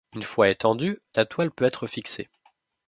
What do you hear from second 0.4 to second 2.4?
étendue, la toile peut être fixée.